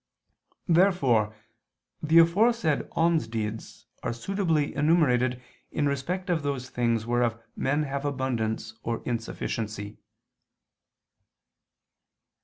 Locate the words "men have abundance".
7.55-8.73